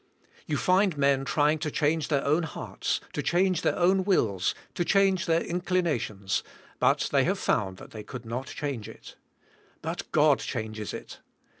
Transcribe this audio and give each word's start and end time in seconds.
You 0.47 0.57
find 0.57 0.97
men 0.97 1.25
trying 1.25 1.59
to 1.59 1.69
change 1.69 2.07
their 2.07 2.25
own 2.25 2.41
hearts, 2.41 3.01
to 3.13 3.21
change 3.21 3.61
their 3.61 3.77
own 3.77 4.03
wills, 4.03 4.55
to 4.73 4.83
change 4.83 5.27
their 5.27 5.41
inclina 5.41 5.99
tions, 5.99 6.41
but 6.79 7.09
they 7.11 7.23
have 7.25 7.37
found 7.37 7.77
that 7.77 7.91
they 7.91 8.01
could 8.03 8.25
not 8.25 8.47
change 8.47 8.89
it. 8.89 9.15
But 9.83 10.11
God 10.11 10.39
changes 10.39 10.91
it. 10.91 11.19